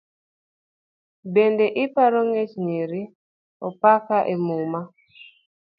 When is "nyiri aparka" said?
2.65-4.17